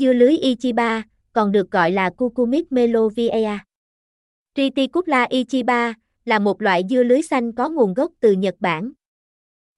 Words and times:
Dưa 0.00 0.12
lưới 0.12 0.36
Ichiba, 0.36 1.02
còn 1.32 1.52
được 1.52 1.70
gọi 1.70 1.90
là 1.90 2.10
Cucumis 2.10 2.64
melovia. 2.70 3.58
Triticula 4.54 5.26
Ichiba 5.30 5.94
là 6.24 6.38
một 6.38 6.62
loại 6.62 6.82
dưa 6.90 7.02
lưới 7.02 7.22
xanh 7.22 7.52
có 7.52 7.68
nguồn 7.68 7.94
gốc 7.94 8.12
từ 8.20 8.32
Nhật 8.32 8.54
Bản. 8.60 8.92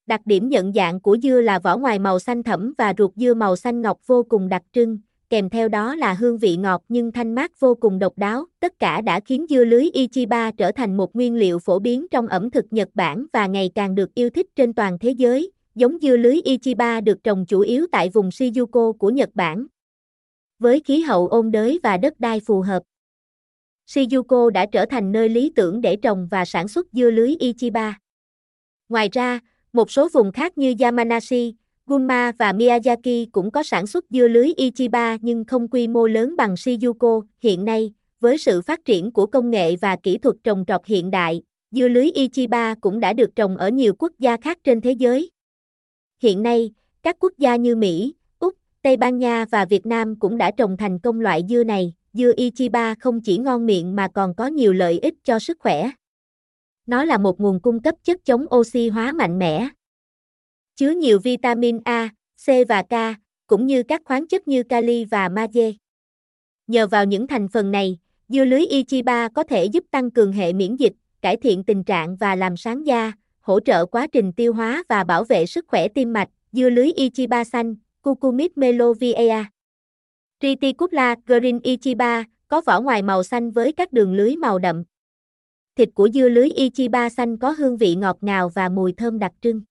Đặc 0.07 0.21
điểm 0.25 0.49
nhận 0.49 0.73
dạng 0.73 1.01
của 1.01 1.17
dưa 1.23 1.41
là 1.41 1.59
vỏ 1.59 1.77
ngoài 1.77 1.99
màu 1.99 2.19
xanh 2.19 2.43
thẫm 2.43 2.75
và 2.79 2.95
ruột 2.99 3.11
dưa 3.17 3.35
màu 3.35 3.57
xanh 3.57 3.83
ngọc 3.83 3.99
vô 4.07 4.23
cùng 4.23 4.49
đặc 4.49 4.63
trưng, 4.73 4.99
kèm 5.31 5.51
theo 5.51 5.69
đó 5.69 5.95
là 5.95 6.13
hương 6.13 6.39
vị 6.39 6.57
ngọt 6.57 6.83
nhưng 6.89 7.13
thanh 7.13 7.35
mát 7.35 7.61
vô 7.61 7.75
cùng 7.75 7.99
độc 7.99 8.19
đáo. 8.19 8.45
Tất 8.61 8.79
cả 8.79 9.01
đã 9.01 9.21
khiến 9.21 9.47
dưa 9.51 9.65
lưới 9.65 9.91
Ichiba 9.93 10.51
trở 10.51 10.73
thành 10.73 10.97
một 10.97 11.17
nguyên 11.17 11.37
liệu 11.37 11.59
phổ 11.59 11.79
biến 11.79 12.07
trong 12.11 12.27
ẩm 12.27 12.51
thực 12.51 12.65
Nhật 12.71 12.89
Bản 12.95 13.27
và 13.33 13.47
ngày 13.47 13.71
càng 13.75 13.95
được 13.95 14.15
yêu 14.15 14.31
thích 14.31 14.47
trên 14.57 14.73
toàn 14.73 14.99
thế 14.99 15.11
giới. 15.11 15.51
Giống 15.75 15.99
dưa 16.03 16.17
lưới 16.17 16.41
Ichiba 16.45 17.01
được 17.01 17.25
trồng 17.25 17.47
chủ 17.47 17.61
yếu 17.61 17.87
tại 17.93 18.09
vùng 18.09 18.29
Shizuoka 18.29 18.93
của 18.93 19.11
Nhật 19.11 19.31
Bản. 19.35 19.67
Với 20.59 20.81
khí 20.81 21.01
hậu 21.01 21.29
ôn 21.29 21.51
đới 21.51 21.81
và 21.83 21.97
đất 21.97 22.21
đai 22.21 22.41
phù 22.41 22.61
hợp, 22.61 22.83
Shizuko 23.87 24.51
đã 24.51 24.67
trở 24.73 24.87
thành 24.87 25.13
nơi 25.13 25.29
lý 25.29 25.53
tưởng 25.57 25.81
để 25.81 25.97
trồng 25.97 26.29
và 26.31 26.45
sản 26.45 26.69
xuất 26.69 26.87
dưa 26.93 27.11
lưới 27.11 27.35
Ichiba. 27.39 27.99
Ngoài 28.89 29.09
ra, 29.13 29.41
một 29.73 29.91
số 29.91 30.09
vùng 30.13 30.33
khác 30.33 30.59
như 30.59 30.75
Yamanashi, 30.81 31.55
Gunma 31.87 32.33
và 32.39 32.53
Miyazaki 32.53 33.27
cũng 33.33 33.51
có 33.51 33.63
sản 33.63 33.87
xuất 33.87 34.05
dưa 34.11 34.29
lưới 34.29 34.53
Ichiba 34.57 35.17
nhưng 35.21 35.45
không 35.45 35.69
quy 35.69 35.89
mô 35.89 36.07
lớn 36.07 36.37
bằng 36.37 36.55
Shizuko. 36.55 37.23
Hiện 37.41 37.65
nay, 37.65 37.93
với 38.21 38.39
sự 38.39 38.63
phát 38.63 38.85
triển 38.85 39.11
của 39.11 39.27
công 39.27 39.51
nghệ 39.51 39.77
và 39.77 39.97
kỹ 39.97 40.19
thuật 40.19 40.37
trồng 40.45 40.65
trọt 40.67 40.87
hiện 40.87 41.11
đại, 41.11 41.43
dưa 41.71 41.89
lưới 41.89 42.11
Ichiba 42.11 42.75
cũng 42.81 43.01
đã 43.01 43.13
được 43.13 43.37
trồng 43.37 43.57
ở 43.57 43.69
nhiều 43.69 43.95
quốc 43.99 44.13
gia 44.19 44.37
khác 44.37 44.59
trên 44.65 44.81
thế 44.81 44.93
giới. 44.93 45.31
Hiện 46.23 46.43
nay, 46.43 46.71
các 47.03 47.17
quốc 47.21 47.33
gia 47.39 47.57
như 47.57 47.77
Mỹ, 47.77 48.15
Tây 48.89 48.97
Ban 48.97 49.19
Nha 49.19 49.45
và 49.51 49.65
Việt 49.65 49.87
Nam 49.87 50.17
cũng 50.17 50.39
đã 50.39 50.51
trồng 50.51 50.77
thành 50.77 50.99
công 50.99 51.21
loại 51.21 51.43
dưa 51.49 51.65
này. 51.65 51.95
Dưa 52.13 52.33
Ichiba 52.37 52.95
không 53.01 53.21
chỉ 53.21 53.39
ngon 53.39 53.67
miệng 53.67 53.97
mà 53.97 54.09
còn 54.15 54.35
có 54.35 54.47
nhiều 54.47 54.73
lợi 54.73 54.99
ích 54.99 55.15
cho 55.25 55.39
sức 55.39 55.59
khỏe. 55.61 55.91
Nó 56.87 57.05
là 57.05 57.19
một 57.19 57.41
nguồn 57.41 57.61
cung 57.61 57.83
cấp 57.83 57.95
chất 58.05 58.25
chống 58.25 58.47
oxy 58.55 58.89
hóa 58.89 59.13
mạnh 59.13 59.39
mẽ. 59.39 59.69
Chứa 60.77 60.91
nhiều 60.91 61.19
vitamin 61.19 61.81
A, 61.85 62.09
C 62.47 62.49
và 62.69 62.83
K, 62.83 62.95
cũng 63.47 63.67
như 63.67 63.83
các 63.83 64.03
khoáng 64.05 64.29
chất 64.29 64.49
như 64.49 64.63
kali 64.63 65.05
và 65.05 65.29
magie. 65.29 65.73
Nhờ 66.67 66.87
vào 66.87 67.05
những 67.05 67.27
thành 67.27 67.49
phần 67.49 67.71
này, 67.71 67.99
dưa 68.29 68.45
lưới 68.45 68.67
Ichiba 68.67 69.29
có 69.29 69.43
thể 69.43 69.65
giúp 69.65 69.85
tăng 69.91 70.11
cường 70.11 70.33
hệ 70.33 70.53
miễn 70.53 70.77
dịch, 70.77 70.95
cải 71.23 71.37
thiện 71.37 71.65
tình 71.65 71.85
trạng 71.85 72.17
và 72.17 72.37
làm 72.37 72.57
sáng 72.57 72.87
da, 72.87 73.13
hỗ 73.41 73.61
trợ 73.61 73.87
quá 73.87 74.07
trình 74.07 74.33
tiêu 74.33 74.53
hóa 74.53 74.83
và 74.89 75.05
bảo 75.05 75.25
vệ 75.25 75.47
sức 75.47 75.65
khỏe 75.69 75.89
tim 75.89 76.13
mạch. 76.13 76.29
Dưa 76.53 76.71
lưới 76.71 76.93
Ichiba 76.93 77.45
xanh, 77.45 77.75
Cucumis 78.09 78.51
melovia. 78.57 79.45
Triticula 80.41 81.17
green 81.27 81.61
Ichiba, 81.63 82.25
có 82.49 82.61
vỏ 82.67 82.81
ngoài 82.81 83.03
màu 83.03 83.23
xanh 83.23 83.51
với 83.51 83.73
các 83.73 83.93
đường 83.93 84.15
lưới 84.15 84.37
màu 84.37 84.59
đậm. 84.59 84.85
Thịt 85.77 85.89
của 85.95 86.09
dưa 86.09 86.29
lưới 86.29 86.49
Ichiba 86.51 87.09
xanh 87.09 87.37
có 87.37 87.51
hương 87.51 87.77
vị 87.77 87.95
ngọt 87.95 88.19
ngào 88.21 88.49
và 88.49 88.69
mùi 88.69 88.93
thơm 88.93 89.19
đặc 89.19 89.33
trưng. 89.41 89.63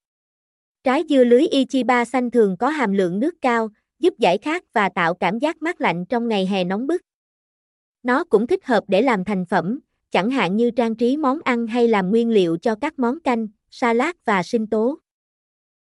Trái 0.83 1.03
dưa 1.09 1.23
lưới 1.23 1.47
Ichiba 1.47 2.05
xanh 2.05 2.31
thường 2.31 2.57
có 2.57 2.69
hàm 2.69 2.93
lượng 2.93 3.19
nước 3.19 3.35
cao, 3.41 3.69
giúp 3.99 4.13
giải 4.17 4.37
khát 4.37 4.73
và 4.73 4.89
tạo 4.89 5.13
cảm 5.13 5.39
giác 5.39 5.61
mát 5.61 5.81
lạnh 5.81 6.05
trong 6.05 6.27
ngày 6.27 6.45
hè 6.45 6.63
nóng 6.63 6.87
bức. 6.87 7.01
Nó 8.03 8.23
cũng 8.23 8.47
thích 8.47 8.65
hợp 8.65 8.83
để 8.87 9.01
làm 9.01 9.23
thành 9.23 9.45
phẩm, 9.45 9.79
chẳng 10.11 10.29
hạn 10.29 10.55
như 10.55 10.71
trang 10.71 10.95
trí 10.95 11.17
món 11.17 11.39
ăn 11.43 11.67
hay 11.67 11.87
làm 11.87 12.09
nguyên 12.09 12.29
liệu 12.29 12.57
cho 12.57 12.75
các 12.75 12.99
món 12.99 13.19
canh, 13.19 13.47
salad 13.69 14.15
và 14.25 14.43
sinh 14.43 14.67
tố. 14.67 14.99